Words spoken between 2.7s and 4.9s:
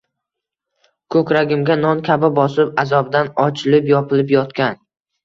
azobdan ochilib-yopilib yotgan